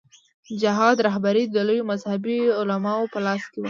د 0.47 0.49
جهاد 0.61 0.97
رهبري 1.07 1.43
د 1.49 1.57
لویو 1.67 1.89
مذهبي 1.91 2.39
علماوو 2.59 3.11
په 3.13 3.19
لاس 3.25 3.43
کې 3.51 3.59
وه. 3.59 3.59